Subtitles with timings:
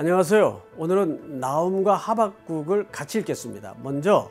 [0.00, 0.62] 안녕하세요.
[0.76, 3.74] 오늘은 나움과 하박국을 같이 읽겠습니다.
[3.82, 4.30] 먼저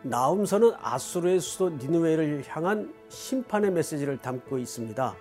[0.00, 5.14] 나움서는 아수르의 수도 니누웨를 향한 심판의 메시지를 담고 있습니다.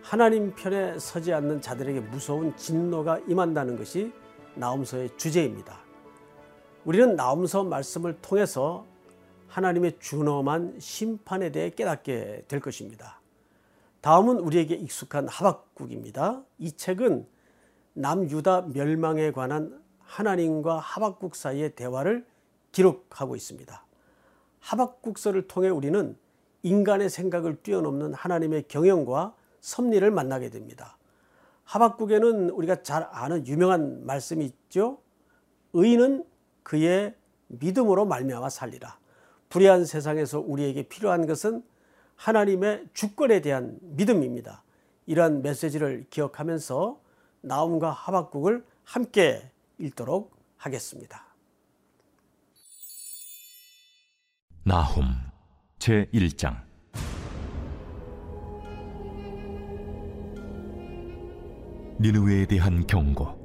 [0.00, 4.14] 하나님 편에 서지 않는 자들에게 무서운 진노가 임한다는 것이
[4.54, 5.78] 나움서의 주제입니다.
[6.86, 8.86] 우리는 나움서 말씀을 통해서
[9.48, 13.20] 하나님의 준엄한 심판에 대해 깨닫게 될 것입니다.
[14.00, 16.40] 다음은 우리에게 익숙한 하박국입니다.
[16.56, 17.26] 이 책은
[17.94, 22.26] 남유다 멸망에 관한 하나님과 하박국 사이의 대화를
[22.72, 23.84] 기록하고 있습니다.
[24.60, 26.16] 하박국서를 통해 우리는
[26.62, 30.98] 인간의 생각을 뛰어넘는 하나님의 경영과 섭리를 만나게 됩니다.
[31.64, 34.98] 하박국에는 우리가 잘 아는 유명한 말씀이 있죠.
[35.72, 36.24] 의인은
[36.62, 37.14] 그의
[37.46, 38.98] 믿음으로 말미암아 살리라.
[39.48, 41.62] 불의한 세상에서 우리에게 필요한 것은
[42.16, 44.62] 하나님의 주권에 대한 믿음입니다.
[45.06, 47.00] 이러한 메시지를 기억하면서
[47.42, 51.24] 나움과 하박국을 함께 읽도록 하겠습니다.
[54.64, 55.04] 나훔
[55.78, 56.62] 제 1장.
[61.98, 63.38] 니느웨에 대한 경고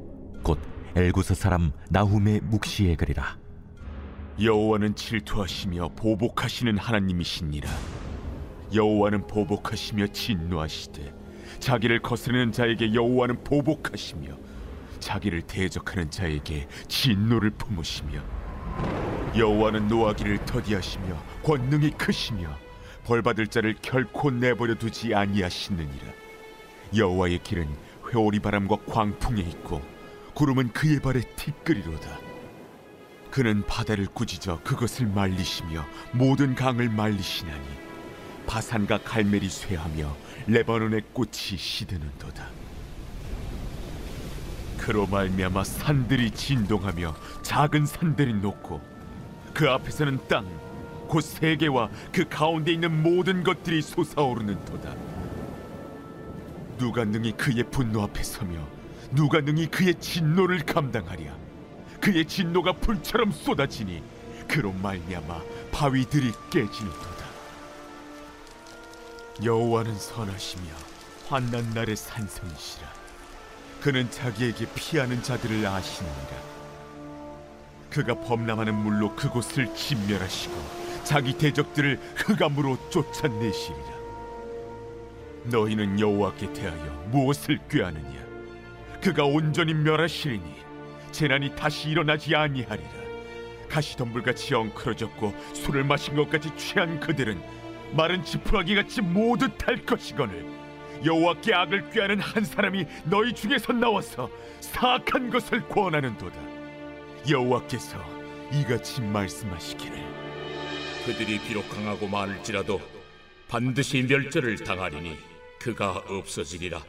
[0.44, 0.60] 곧
[0.96, 3.38] 엘구스 사람 나훔의 묵시에 그리라.
[4.42, 7.70] 여호와는 질투하시며 보복하시는 하나님이시니라.
[8.74, 11.25] 여호와는 보복하시며 진노하시되
[11.60, 14.36] 자기를 거스르는 자에게 여호와는 보복하시며
[15.00, 18.22] 자기를 대적하는 자에게 진노를 품으시며
[19.38, 22.58] 여호와는 노하기를 더디하시며 권능이 크시며
[23.06, 26.06] 벌받을 자를 결코 내버려 두지 아니하시느니라.
[26.96, 27.68] 여호와의 길은
[28.12, 29.82] 회오리 바람과 광풍에 있고
[30.34, 32.20] 구름은 그의 발에 티끌이로다.
[33.32, 37.66] 그는 바다를 꾸짖어 그것을 말리시며 모든 강을 말리시나니
[38.46, 40.16] 바산과 갈멜이 쇠하며
[40.48, 42.48] 레바논의 꽃이 시드는도다.
[44.78, 48.82] 그로 말미암아 산들이 진동하며 작은 산들이 녹고
[49.54, 50.66] 그 앞에서는 땅
[51.08, 54.94] 곧 세계와 그 가운데 있는 모든 것들이 솟아오르는도다.
[56.78, 58.58] 누가 능히 그의 분노 앞에 서며
[59.12, 61.34] 누가 능히 그의 진노를 감당하랴?
[62.02, 64.04] 그의 진노가 불처럼 쏟아지니
[64.48, 65.42] 그로 말미암아
[65.72, 67.15] 바위들이 깨지는도다
[69.44, 70.64] 여호와는 선하시며
[71.28, 72.88] 환난 날의 산성이시라.
[73.82, 76.56] 그는 자기에게 피하는 자들을 아시느니라.
[77.90, 80.54] 그가 범람하는 물로 그곳을 진멸하시고
[81.04, 83.96] 자기 대적들을 흑암으로 쫓아내시리라.
[85.46, 88.26] 너희는 여호와께 대하여 무엇을 꾀하느냐?
[89.02, 90.56] 그가 온전히 멸하시리니
[91.12, 92.90] 재난이 다시 일어나지 아니하리라.
[93.70, 97.42] 가시덤불같이 엉클어졌고 술을 마신 것 같이 취한 그들은
[97.92, 100.46] 마른 지푸라기 같이 모두 탈 것이거늘.
[101.04, 104.30] 여호와께 악을 꾀하는 한 사람이 너희 중에서 나와서
[104.62, 106.36] 사악한 것을 권하는도다.
[107.30, 107.98] 여호와께서
[108.54, 109.98] 이같이 말씀하시기를.
[111.06, 112.82] 그들이 비록 강하고 많을지라도
[113.48, 115.18] 반드시 멸절을 당하리니
[115.60, 116.82] 그가 없어지리라.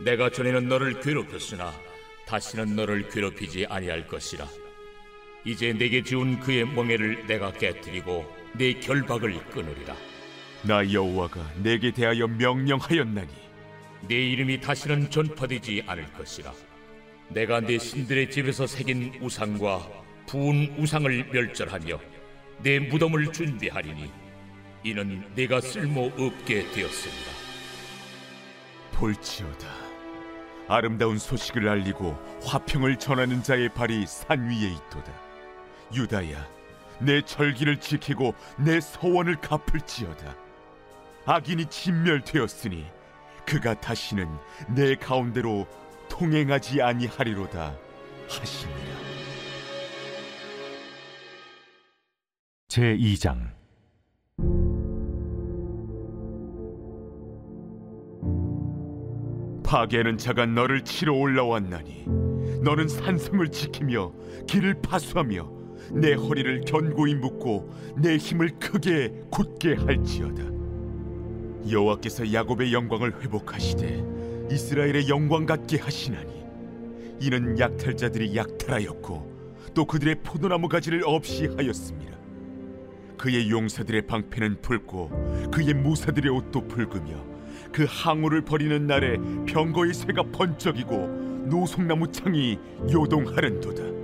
[0.00, 1.72] 내가 전에는 너를 괴롭혔으나
[2.26, 4.46] 다시는 너를 괴롭히지 아니할 것이라
[5.44, 9.96] 이제 내게 지운 그의 멍에를 내가 깨뜨리고 내 결박을 끊으리라.
[10.62, 13.28] 나 여호와가 내게 대하여 명령하였나니
[14.08, 16.52] 내 이름이 다시는 전파되지 않을 것이라.
[17.30, 19.88] 내가 내 신들의 집에서 새긴 우상과
[20.28, 21.98] 부은 우상을 멸절하며
[22.62, 24.10] 내 무덤을 준비하리니
[24.84, 27.32] 이는 내가 쓸모 없게 되었습니다.
[28.92, 29.66] 볼지어다.
[30.68, 35.31] 아름다운 소식을 알리고 화평을 전하는 자의 발이 산 위에 있도다
[35.94, 36.46] 유다야
[37.00, 40.36] 내 절기를 지키고 내 서원을 갚을지어다.
[41.26, 42.86] 악인이 진멸되었으니
[43.46, 44.28] 그가 다시는
[44.74, 45.66] 내 가운데로
[46.08, 47.76] 통행하지 아니하리로다
[48.28, 49.12] 하시니라.
[52.68, 53.50] 제 2장.
[59.64, 62.04] 파괴하는 자가 너를 치러 올라왔나니
[62.62, 64.12] 너는 산성을 지키며
[64.46, 65.61] 길을 파수하며
[65.92, 70.42] 내 허리를 견고히 묶고 내 힘을 크게 굳게 할지어다.
[71.70, 76.42] 여호와께서 야곱의 영광을 회복하시되 이스라엘의 영광 같게 하시나니
[77.20, 79.32] 이는 약탈자들이 약탈하였고
[79.74, 82.12] 또 그들의 포도나무 가지를 없이 하였습니다.
[83.16, 87.24] 그의 용사들의 방패는 붉고 그의 무사들의 옷도 붉으며
[87.70, 92.58] 그 항우를 버리는 날에 병거의 새가 번쩍이고 노송나무 창이
[92.90, 94.01] 요동하는도다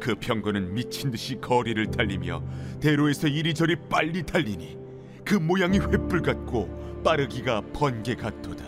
[0.00, 2.42] 그 병거는 미친 듯이 거리를 달리며
[2.80, 4.76] 대로에서 이리저리 빨리 달리니
[5.24, 8.64] 그 모양이 횃불 같고 빠르기가 번개 같도다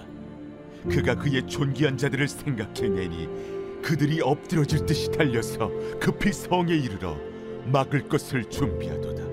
[0.88, 3.28] 그가 그의 존귀한 자들을 생각해내니
[3.82, 5.70] 그들이 엎드러질 듯이 달려서
[6.00, 7.16] 급히 성에 이르러
[7.66, 9.24] 막을 것을 준비하도다.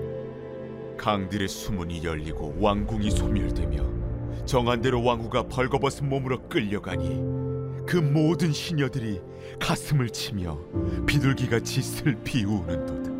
[0.96, 7.43] 강들의 수문이 열리고 왕궁이 소멸되며 정한대로 왕후가 벌거벗은 몸으로 끌려가니
[7.86, 9.20] 그 모든 시녀들이
[9.60, 10.58] 가슴을 치며
[11.06, 13.10] 비둘기같이 슬피 우는도다.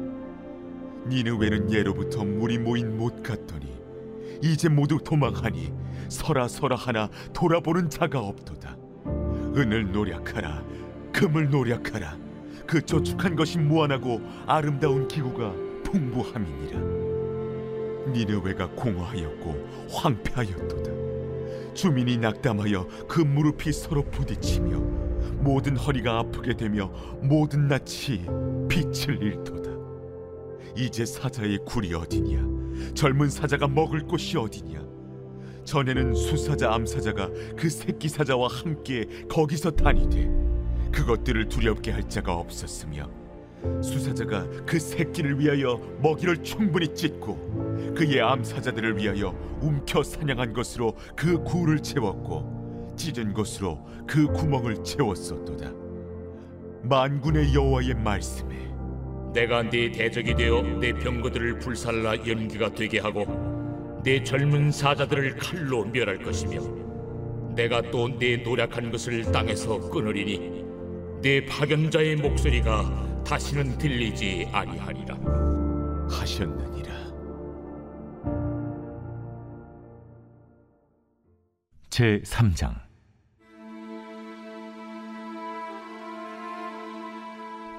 [1.09, 3.75] 니느웨는 예로부터 물이 모인 못 같더니
[4.43, 5.73] 이제 모두 도망하니
[6.09, 8.77] 서라 서라 하나 돌아보는 자가 없도다.
[9.57, 10.65] 은을 노력하라,
[11.13, 12.19] 금을 노력하라.
[12.67, 15.53] 그 저축한 것이 무한하고 아름다운 기구가
[15.85, 16.81] 풍부함이니라.
[18.13, 21.04] 니느웨가 공허하였고 황폐하였도다.
[21.75, 24.79] 주민이 낙담하여 그 무릎이 서로 부딪히며
[25.43, 26.91] 모든 허리가 아프게 되며
[27.23, 28.25] 모든 낯이
[28.69, 29.71] 빛을 잃도다.
[30.77, 32.95] 이제 사자의 굴이 어디냐?
[32.95, 34.83] 젊은 사자가 먹을 곳이 어디냐?
[35.65, 40.31] 전에는 수사자 암사자가 그 새끼 사자와 함께 거기서 다니되
[40.93, 43.09] 그것들을 두렵게 할 자가 없었으며
[43.83, 47.64] 수사자가 그 새끼를 위하여 먹이를 충분히 찢고
[47.95, 55.73] 그의 암사자들을 위하여 움켜 사냥한 것으로 그 굴을 채웠고 찢은 것으로 그 구멍을 채웠었도다.
[56.83, 58.55] 만군의 여호와의 말씀에
[59.33, 63.27] 내가 네 대적이 되어 내 병거들을 불살라 연기가 되게 하고
[64.05, 66.61] 내 젊은 사자들을 칼로 멸할 것이며
[67.55, 70.65] 내가 또 내 노력한 것을 땅에서 끊으리니
[71.23, 75.17] 내 파견자의 목소리가 다시는 들리지 아니하리라.
[76.11, 76.64] 하셨느
[81.97, 82.75] 제 3장.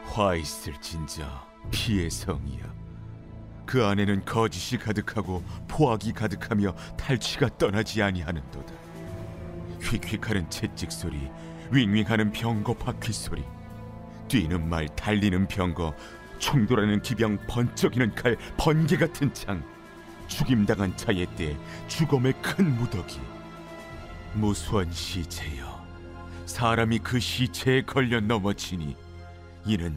[0.06, 1.26] 화 있을 진저
[1.70, 2.64] 피의 성이여
[3.66, 8.74] 그 안에는 거짓이 가득하고 포악이 가득하며 탈취가 떠나지 아니하는도다.
[9.82, 11.30] 휙휙하는 채찍 소리
[11.74, 13.44] 윙윙하는 병거 바퀴 소리
[14.30, 15.94] 뛰는 말 달리는 병거
[16.40, 19.62] 충돌하는 기병 번쩍이는 칼 번개 같은 창
[20.30, 21.58] 죽임당한 자의 때
[21.90, 23.20] 죽음의 큰 무더기
[24.36, 25.86] 무수한 시체여
[26.46, 28.96] 사람이 그 시체에 걸려 넘어지니
[29.66, 29.96] 이는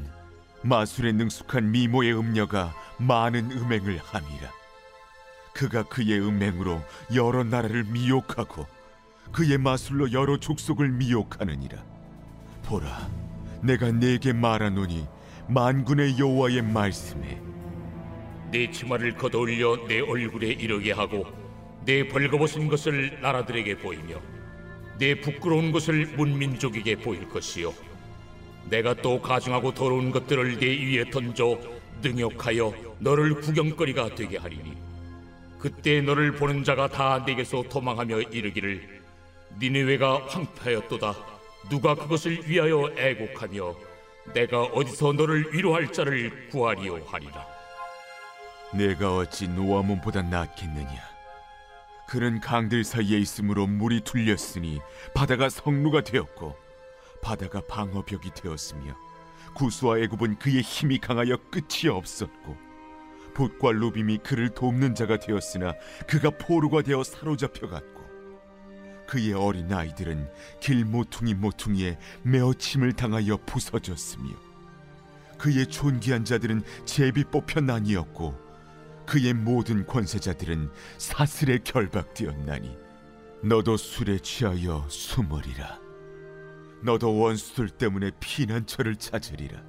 [0.62, 4.50] 마술에 능숙한 미모의 음녀가 많은 음행을 함이라.
[5.54, 6.80] 그가 그의 음행으로
[7.14, 8.66] 여러 나라를 미혹하고
[9.32, 11.82] 그의 마술로 여러 족속을 미혹하느니라.
[12.64, 13.08] 보라,
[13.62, 15.06] 내가 네게 말하노니
[15.48, 17.40] 만군의 여호와의 말씀에
[18.52, 21.26] 내 치마를 걷어올려 내 얼굴에 이르게 하고
[21.88, 24.20] 내 벌거벗은 것을 나라들에게 보이며
[24.98, 27.72] 내 부끄러운 것을 문민족에게 보일 것이요.
[28.68, 31.58] 내가 또 가증하고 더러운 것들을 내 위에 던져
[32.02, 34.76] 능욕하여 너를 구경거리가 되게 하리니
[35.58, 39.00] 그때 너를 보는 자가 다 내게서 도망하며 이르기를
[39.58, 41.14] 니네웨가 황폐하였도다.
[41.70, 43.74] 누가 그것을 위하여 애곡하며
[44.34, 47.46] 내가 어디서 너를 위로할 자를 구하리요 하리라.
[48.74, 51.17] 내가 어찌 노아몬보다 낫겠느냐?
[52.08, 54.80] 그는 강들 사이에 있으므로 물이 둘렸으니
[55.14, 56.56] 바다가 성루가 되었고
[57.20, 58.96] 바다가 방어벽이 되었으며
[59.54, 62.56] 구수와 애굽은 그의 힘이 강하여 끝이 없었고
[63.34, 65.74] 봇과 루빔이 그를 돕는 자가 되었으나
[66.06, 68.02] 그가 포로가 되어 사로잡혀 갔고
[69.06, 70.30] 그의 어린 아이들은
[70.60, 74.30] 길 모퉁이 모퉁이에 메어침을 당하여 부서졌으며
[75.36, 78.47] 그의 존귀한 자들은 제비 뽑혀 나뉘었고
[79.08, 82.76] 그의 모든 권세자들은 사슬에 결박되었나니
[83.42, 85.80] 너도 술에 취하여 숨으리라.
[86.82, 89.62] 너도 원수들 때문에 피난처를 찾으리라.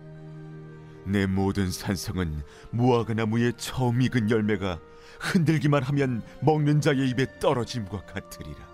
[1.05, 2.41] 내 모든 산성은
[2.71, 4.77] 무화과 나무의 처음 익은 열매가
[5.21, 8.67] 흔들기만 하면 먹는 자의 입에 떨어짐과 같으리라.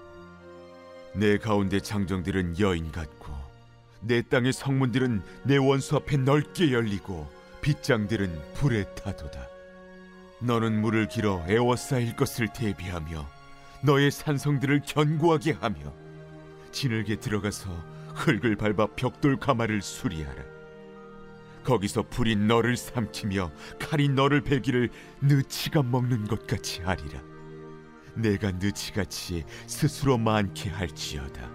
[1.13, 3.31] 내 가운데 장정들은 여인 같고
[4.01, 7.29] 내 땅의 성문들은 내 원수 앞에 넓게 열리고
[7.61, 9.54] 빗장들은 불에 타도다
[10.39, 13.27] 너는 물을 길어 에워싸일 것을 대비하며
[13.81, 15.93] 너의 산성들을 견고하게 하며
[16.71, 17.69] 진흙에 들어가서
[18.15, 20.43] 흙을 밟아 벽돌 가마를 수리하라.
[21.63, 24.89] 거기서 불이 너를 삼키며 칼이 너를 베기를
[25.21, 27.21] 느치가 먹는 것 같이 하리라.
[28.13, 31.49] 내가 느치같이 스스로 많게 할지어다.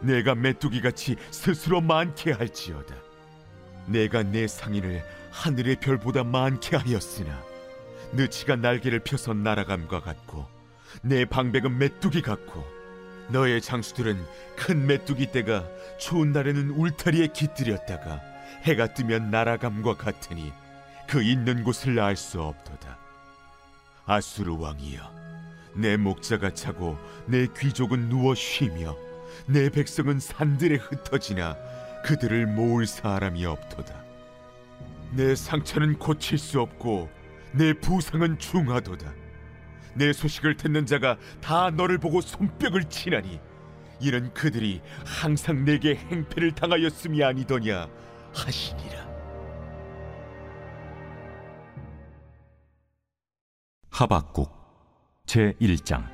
[0.00, 2.94] 내가 메뚜기같이 스스로 많게 할지어다.
[3.86, 7.53] 내가 내 상인을 하늘의 별보다 많게 하였으나
[8.14, 10.46] 느치가 날개를 펴서 날아감과 같고
[11.02, 12.64] 내 방백은 메뚜기 같고
[13.28, 14.24] 너의 장수들은
[14.56, 15.64] 큰 메뚜기 떼가
[15.98, 18.20] 추운 날에는 울타리에 깃들였다가
[18.62, 20.52] 해가 뜨면 날아감과 같으니
[21.08, 22.98] 그 있는 곳을 알 수 없도다
[24.06, 25.12] 아수르 왕이여
[25.74, 28.96] 내 목자가 차고 내 귀족은 누워 쉬며
[29.46, 31.56] 내 백성은 산들에 흩어지나
[32.04, 33.94] 그들을 모을 사람이 없도다.
[35.12, 37.08] 내 상처는 고칠 수 없고
[37.56, 39.12] 내 부상은 중하도다.
[39.94, 43.40] 내 소식을 듣는 자가 다 너를 보고 손뼉을 치나니
[44.00, 47.88] 이는 그들이 항상 내게 행패를 당하였음이 아니더냐
[48.34, 49.04] 하시니라.
[53.90, 54.52] 하박국
[55.24, 56.13] 제 1장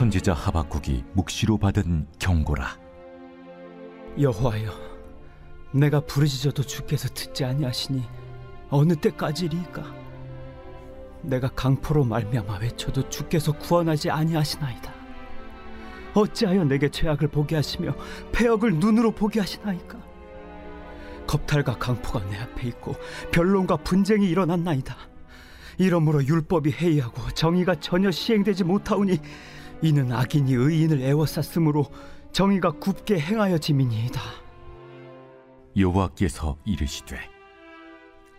[0.00, 2.74] 선지자 하박국이 묵시로 받은 경고라.
[4.18, 4.70] 여호와여
[5.72, 8.02] 내가 부르짖어도 주께서 듣지 아니하시니
[8.70, 9.94] 어느 때까지리이까?
[11.20, 14.90] 내가 강포로 말미암아 외쳐도 주께서 구원하지 아니하시나이다.
[16.14, 17.94] 어찌하여 내게 죄악을 보게 하시며
[18.32, 19.98] 폐역을 눈으로 보게 하시나이까?
[21.26, 22.94] 겁탈과 강포가 내 앞에 있고
[23.32, 24.96] 변론과 분쟁이 일어났나이다.
[25.76, 29.18] 이러므로 율법이 해이하고 정의가 전혀 시행되지 못하오니
[29.82, 31.86] 이는 악인이 의인을 애워쌌으므로
[32.32, 34.20] 정의가 굽게 행하여 짐이니이다
[35.76, 37.18] 여호와께서 이르시되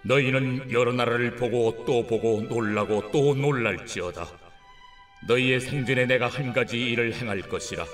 [0.03, 4.25] 너희는 여러 나라를 보고 또 보고 놀라고 또 놀랄지어다.
[5.27, 7.85] 너희의 생전에 내가 한 가지 일을 행할 것이라.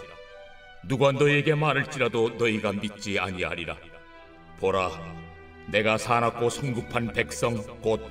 [0.87, 3.75] 누가 너희에게 말할지라도 너희가 믿지 아니하리라.
[4.61, 4.89] 보라,
[5.69, 8.01] 내가 사납고 성급한 백성 곧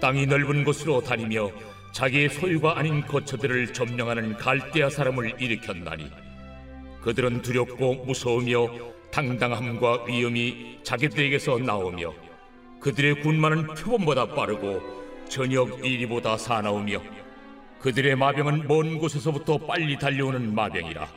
[0.00, 1.50] 땅이 넓은 곳으로 다니며
[1.92, 6.10] 자기의 소유가 아닌 거처들을 점령하는 갈대아 사람을 일으켰나니
[7.02, 8.68] 그들은 두렵고 무서우며
[9.10, 12.12] 당당함과 위엄이 자기들에게서 나오며
[12.80, 14.80] 그들의 군마는 표범보다 빠르고
[15.28, 17.02] 저녁 이리보다 사나우며
[17.80, 21.08] 그들의 마병은 먼 곳에서부터 빨리 달려오는 마병이라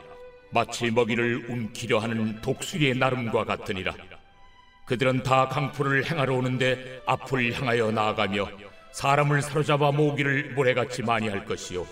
[0.52, 3.94] 마치 먹이를 움키려 하는 독수리의 나름과 같으니라.
[4.84, 8.48] 그들은 다 강포를 행하러 오는데 앞을 향하여 나아가며
[8.92, 11.86] 사람을 사로잡아 모기를 모래같이 많이 할 것이요.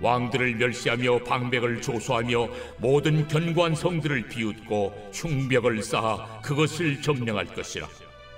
[0.00, 7.86] 왕들을 멸시하며 방백을 조소하며 모든 견고한 성들을 비웃고 흉벽을 쌓아 그것을 점령할 것이라.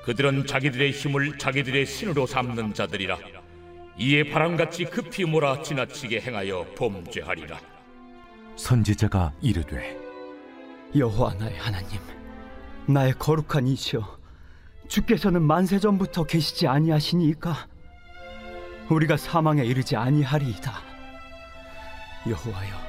[0.04, 3.18] 그들은 자기들의 힘을 자기들의 신으로 삼는 자들이라.
[3.98, 7.58] 이에 바람같이 급히 몰아 지나치게 행하여 범죄하리라.
[8.56, 9.98] 선지자가 이르되
[10.94, 12.00] 여호와 나의 하나님
[12.86, 14.18] 나의 거룩한 이시여
[14.88, 17.66] 주께서는 만세 전부터 계시지 아니하시니이까
[18.88, 20.72] 우리가 사망에 이르지 아니하리이다.
[22.28, 22.86] 여호와여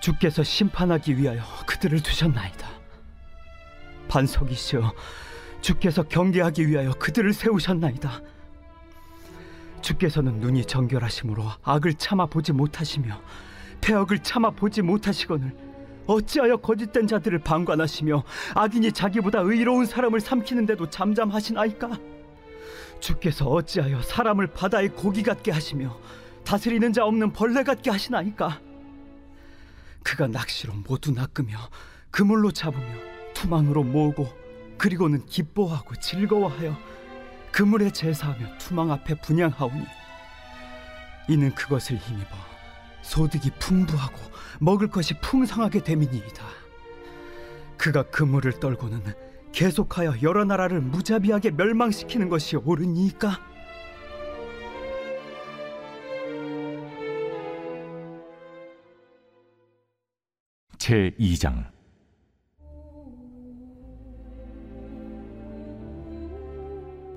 [0.00, 2.68] 주께서 심판하기 위하여 그들을 두셨나이다.
[4.08, 4.92] 반석이시여
[5.60, 8.20] 주께서 경계하기 위하여 그들을 세우셨나이다.
[9.82, 13.20] 주께서는 눈이 정결하심으로 악을 참아 보지 못하시며
[13.80, 15.54] 폐역을 참아 보지 못하시거늘
[16.06, 18.24] 어찌하여 거짓된 자들을 방관하시며
[18.54, 21.90] 악인이 자기보다 의로운 사람을 삼키는데도 잠잠하시나이까?
[23.00, 25.98] 주께서 어찌하여 사람을 바다의 고기 같게 하시며
[26.44, 28.60] 다스리는 자 없는 벌레 같게 하시나이까?
[30.02, 31.58] 그가 낚시로 모두 낚으며
[32.10, 32.86] 그물로 잡으며
[33.34, 34.28] 투망으로 모으고
[34.78, 36.76] 그리고는 기뻐하고 즐거워하여
[37.52, 39.84] 그물에 제사하며 투망 앞에 분양하오니
[41.28, 42.36] 이는 그것을 힘입어
[43.02, 44.18] 소득이 풍부하고
[44.58, 46.44] 먹을 것이 풍성하게 됨이니이다.
[47.76, 49.02] 그가 그물을 떨고는
[49.52, 53.50] 계속하여 여러 나라를 무자비하게 멸망시키는 것이 옳으니까?
[60.78, 61.70] 제 2장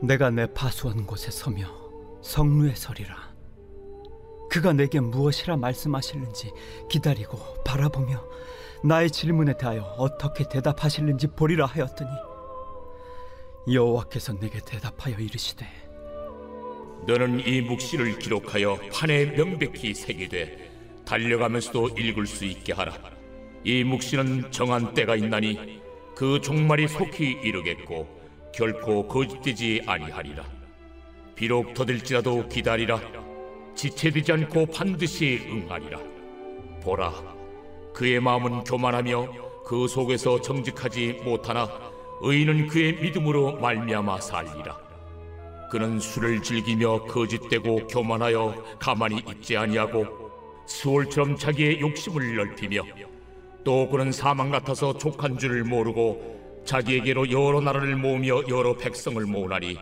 [0.02, 1.66] 내가 내 파수한 곳에 서며
[2.22, 3.33] 성루에 서리라.
[4.54, 6.52] 그가 내게 무엇이라 말씀하실는지
[6.88, 8.24] 기다리고 바라보며
[8.84, 12.12] 나의 질문에 대하여 어떻게 대답하실는지 보리라 하였더니
[13.74, 15.66] 여호와께서 내게 대답하여 이르시되
[17.08, 22.94] 너는 이 묵시를 기록하여 판에 명백히 새기되 달려가면서도 읽을 수 있게 하라.
[23.64, 25.82] 이 묵시는 정한 때가 있나니
[26.16, 28.08] 그 종말이 속히 이르겠고
[28.54, 30.46] 결코 거짓되지 아니하리라.
[31.34, 33.23] 비록 더딜지라도 기다리라.
[33.76, 36.00] 지체되지 않고 반드시 응하리라.
[36.82, 37.14] 보라,
[37.94, 41.70] 그의 마음은 교만하며 그 속에서 정직하지 못하나
[42.22, 44.78] 의인은 그의 믿음으로 말미암아 살리라.
[45.70, 50.06] 그는 술을 즐기며 거짓되고 교만하여 가만히 있지 아니하고
[50.66, 52.84] 수월처럼 자기의 욕심을 넓히며
[53.64, 59.78] 또 그는 사망 같아서 족한 줄을 모르고 자기에게로 여러 나라를 모으며 여러 백성을 모으나니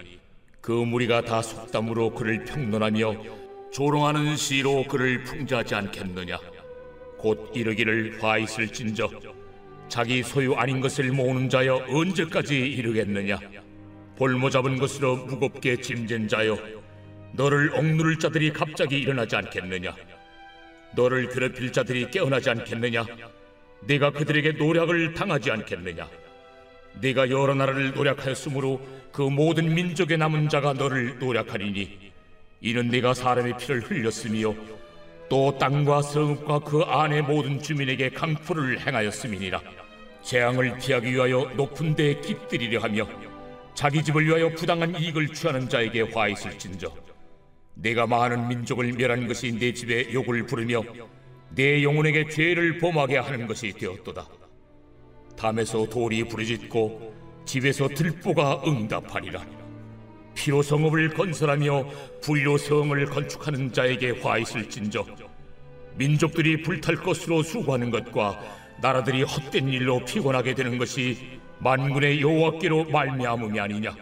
[0.61, 3.40] 그 무리가 다 속담으로 그를 평론하며
[3.71, 6.37] 조롱하는 시로 그를 풍자하지 않겠느냐
[7.17, 9.09] 곧 이르기를 화 있을진저
[9.87, 13.39] 자기 소유 아닌 것을 모으는 자여 언제까지 이르겠느냐
[14.17, 16.81] 볼모 잡은 것으로 무겁게 짐진 자여
[17.33, 19.95] 너를 억누를 자들이 갑자기 일어나지 않겠느냐?
[20.95, 23.05] 너를 괴롭힐 자들이 깨어나지 않겠느냐?
[23.87, 26.09] 네가 그들에게 노략을 당하지 않겠느냐?
[26.99, 28.81] 네가 여러 나라를 노략하였으므로
[29.13, 32.10] 그 모든 민족의 남은 자가 너를 노략하리니
[32.61, 34.53] 이는 네가 사람의 피를 흘렸으며
[35.29, 39.61] 또 땅과 성읍과 그 안의 모든 주민에게 강포를 행하였음이니라.
[40.21, 43.07] 재앙을 피하기 위하여 높은 데에 깃들이려 하며
[43.73, 46.93] 자기 집을 위하여 부당한 이익을 취하는 자에게 화 있을진저.
[47.73, 50.83] 내가 많은 민족을 멸한 것이 내 집에 욕을 부르며
[51.55, 54.27] 내 영혼에게 죄를 범하게 하는 것이 되었도다.
[55.35, 59.60] 담에서 돌이 부르짖고 집에서 들보가 응답하리라
[60.33, 61.85] 피로 성읍을 건설하며
[62.21, 65.05] 불로 성을 건축하는 자에게 화 있을진저.
[65.95, 68.39] 민족들이 불탈 것으로 수고하는 것과
[68.81, 73.95] 나라들이 헛된 일로 피곤하게 되는 것이 만군의 여호와께로 말미암음이 아니냐.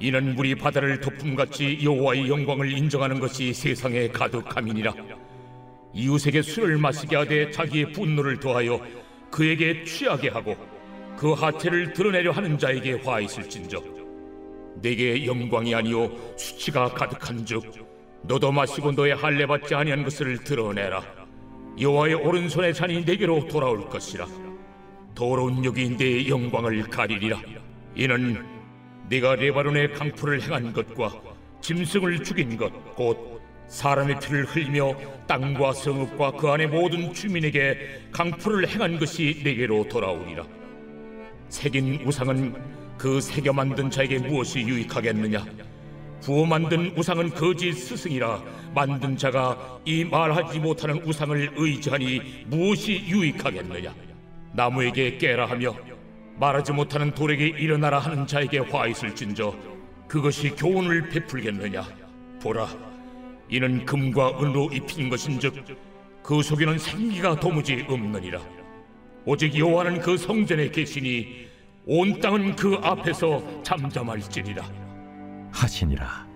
[0.00, 4.94] 이는 물이 바다를 덮음같이 여호와의 영광을 인정하는 것이 세상에 가득함이니라.
[5.92, 8.80] 이웃에게 술을 마시게 하되 자기의 분노를 더하여
[9.30, 10.56] 그에게 취하게 하고
[11.16, 13.97] 그 하체를 드러내려 하는 자에게 화 있을진저
[14.80, 17.86] 내게 영광이 아니요 수치가 가득한즉
[18.22, 21.02] 너도 마시고 너의 할례 받지 아니한 것을 드러내라.
[21.80, 24.26] 여호와의 오른손의 잔이 내게로 돌아올 것이라.
[25.14, 27.40] 더러운 여기 내 영광을 가리리라.
[27.94, 28.44] 이는
[29.08, 31.12] 네가 레바논의 강포를 행한 것과
[31.60, 34.94] 짐승을 죽인 것 곧 사람의 피를 흘리며
[35.26, 40.44] 땅과 성읍과 그 안의 모든 주민에게 강포를 행한 것이 내게로 돌아오리라.
[41.48, 42.54] 새긴 우상은
[42.98, 45.46] 그 새겨 만든 자에게 무엇이 유익하겠느냐?
[46.20, 48.42] 부어 만든 우상은 거짓 스승이라
[48.74, 53.94] 만든 자가 이 말하지 못하는 우상을 의지하니 무엇이 유익하겠느냐?
[54.52, 55.76] 나무에게 깨라 하며
[56.36, 59.54] 말하지 못하는 돌에게 일어나라 하는 자에게 화 있을진저
[60.08, 61.86] 그것이 교훈을 베풀겠느냐?
[62.42, 62.68] 보라
[63.48, 65.54] 이는 금과 은으로 입힌 것인즉
[66.22, 68.40] 그 속에는 생기가 도무지 없느니라.
[69.24, 71.47] 오직 여호와는 그 성전에 계시니
[71.90, 74.62] 온 땅은 그 앞에서 잠잠할지니라.
[75.50, 76.28] 하시니라.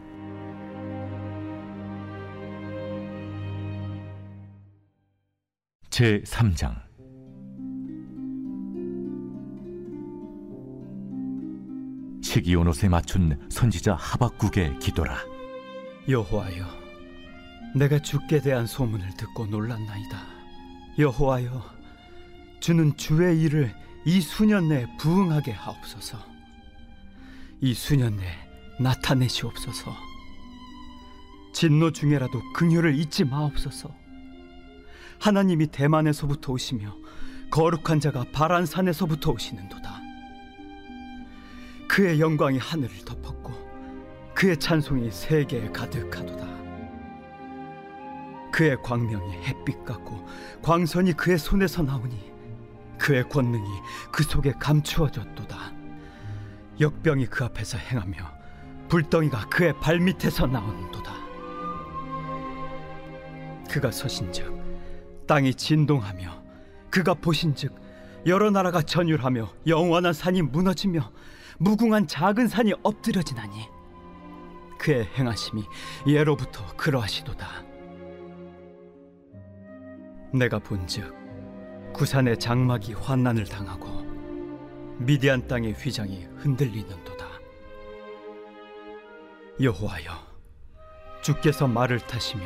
[5.91, 6.75] 제 3장.
[12.23, 15.19] 시기온 옷에 맞춘 선지자 하박국의 기도라.
[16.09, 16.65] 여호와여,
[17.77, 20.19] 내가 주께 대한 소문을 듣고 놀랐나이다.
[20.99, 21.63] 여호와여,
[22.61, 26.19] 주는 주의 일을 이 수년 내에 부응하게 하옵소서.
[27.61, 28.33] 이 수년 내에
[28.81, 29.95] 나타내시옵소서.
[31.53, 33.95] 진노 중에라도 긍휼을 잊지 마옵소서.
[35.21, 36.97] 하나님이 대만에서부터 오시며
[37.51, 40.01] 거룩한 자가 바란 산에서부터 오시는도다.
[41.87, 43.53] 그의 영광이 하늘을 덮었고
[44.35, 46.51] 그의 찬송이 세계에 가득하도다.
[48.51, 50.27] 그의 광명이 햇빛 같고
[50.63, 52.32] 광선이 그의 손에서 나오니
[53.03, 53.69] 그의 권능이
[54.13, 55.57] 그 속에 감추어졌도다.
[56.79, 58.17] 역병이 그 앞에서 행하며
[58.89, 61.13] 불덩이가 그의 발밑에서 나온도다.
[63.69, 66.43] 그가 서신즉 땅이 진동하며
[66.91, 67.75] 그가 보신즉
[68.27, 71.11] 여러 나라가 전율하며 영원한 산이 무너지며
[71.59, 73.69] 무궁한 작은 산이 엎드려지나니
[74.79, 75.65] 그의 행하심이
[76.07, 77.65] 예로부터 그러하시도다.
[80.33, 81.22] 내가 본즉
[81.93, 83.87] 구산의 장막이 환난을 당하고
[84.99, 87.27] 미디안 땅의 휘장이 흔들리는도다.
[89.61, 90.13] 여호와여,
[91.23, 92.45] 주께서 말을 타시며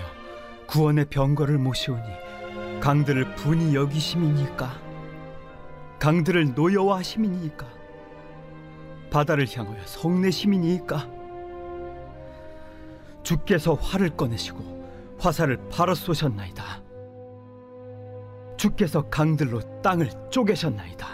[0.67, 4.81] 구원의 병거를 모시오니 강들을 분이 여기심이니까
[5.99, 7.67] 강들을 노여워하심이니까
[9.11, 11.09] 바다를 향하여 성내심이니까
[13.23, 16.86] 주께서 활을 꺼내시고 화살을 바로 쏘셨나이다.
[18.57, 21.07] 주께서 강들로 땅을 쪼개셨나이다.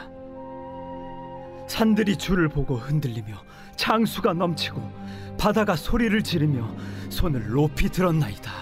[1.68, 3.34] 산들이 주를 보고 흔들리며
[3.76, 6.68] 창수가 넘치고 바다가 소리를 지르며
[7.08, 8.52] 손을 높이 들었나이다.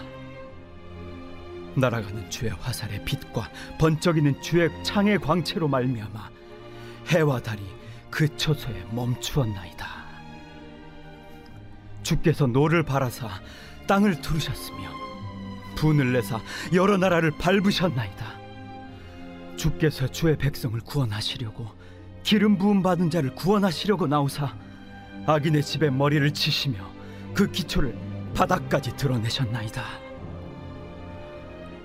[1.77, 6.31] 날아가는 주의 화살의 빛과 번쩍이는 주의 창의 광채로 말미암아
[7.09, 7.63] 해와 달이
[8.11, 9.87] 그 초소에 멈추었나이다.
[12.03, 13.29] 주께서 노를 바라사
[13.87, 14.89] 땅을 두르셨으며
[15.77, 16.41] 분을 내사
[16.73, 18.40] 여러 나라를 밟으셨나이다.
[19.61, 21.69] 주께서 주의 백성을 구원하시려고
[22.23, 24.57] 기름 부음 받은 자를 구원하시려고 나오사
[25.27, 26.79] 악인의 집에 머리를 치시며
[27.35, 27.95] 그 기초를
[28.35, 29.85] 바닥까지 드러내셨나이다.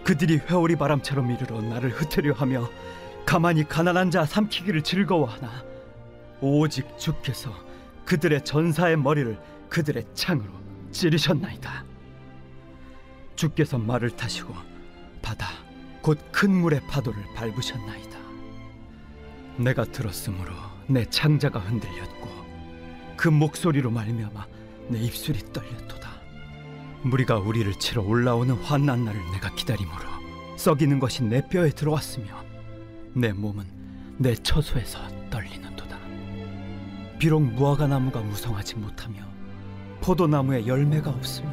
[0.05, 2.69] 그들이 회오리 바람처럼 이르러 나를 흩으려 하며
[3.25, 5.51] 가만히 가난한 자 삼키기를 즐거워하나
[6.39, 7.51] 오직 주께서
[8.05, 10.49] 그들의 전사의 머리를 그들의 창으로
[10.91, 11.83] 찌르셨나이다.
[13.35, 14.53] 주께서 말을 타시고
[15.21, 15.64] 바다
[16.05, 18.19] 곧 큰 물의 파도를 밟으셨나이다.
[19.57, 20.53] 내가 들었으므로
[20.85, 22.29] 내 창자가 흔들렸고
[23.17, 24.45] 그 목소리로 말미암아
[24.89, 26.11] 내 입술이 떨렸도다.
[27.01, 30.03] 무리가 우리를 치러 올라오는 환난 날을 내가 기다림으로
[30.57, 32.27] 썩이는 것이 내 뼈에 들어왔으며
[33.13, 33.65] 내 몸은
[34.19, 34.99] 내 처소에서
[35.31, 35.97] 떨리는도다.
[37.17, 39.25] 비록 무화과 나무가 무성하지 못하며
[40.01, 41.49] 포도나무에 열매가 없으며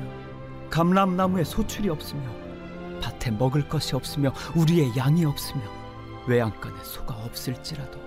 [0.68, 2.41] 감람나무에 소출이 없으며
[3.02, 5.62] 밭에 먹을 것이 없으며 우리의 양이 없으며
[6.26, 8.00] 외양간에 소가 없을지라도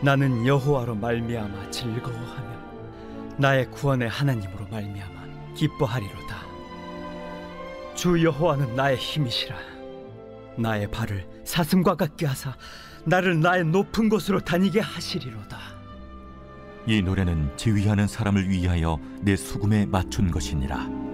[0.00, 2.54] 나는 여호와로 말미암아 즐거워하며
[3.38, 6.44] 나의 구원의 하나님으로 말미암아 기뻐하리로다.
[7.94, 9.56] 주 여호와는 나의 힘이시라.
[10.56, 12.54] 나의 발을 사슴과 같게 하사
[13.04, 15.58] 나를 나의 높은 곳으로 다니게 하시리로다.
[16.86, 21.13] 이 노래는 지휘하는 사람을 위하여 내 수금에 맞춘 것이니라.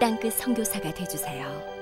[0.00, 1.73] 땅끝 선교사가 되주세요.